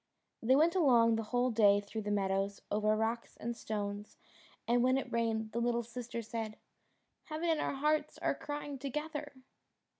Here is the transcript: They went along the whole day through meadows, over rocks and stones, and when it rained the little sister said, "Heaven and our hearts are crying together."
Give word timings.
They 0.41 0.55
went 0.55 0.73
along 0.75 1.15
the 1.15 1.25
whole 1.29 1.51
day 1.51 1.79
through 1.79 2.01
meadows, 2.01 2.63
over 2.71 2.95
rocks 2.95 3.37
and 3.37 3.55
stones, 3.55 4.17
and 4.67 4.81
when 4.81 4.97
it 4.97 5.11
rained 5.13 5.51
the 5.51 5.61
little 5.61 5.83
sister 5.83 6.23
said, 6.23 6.57
"Heaven 7.25 7.49
and 7.51 7.59
our 7.61 7.75
hearts 7.75 8.17
are 8.17 8.33
crying 8.33 8.79
together." 8.79 9.31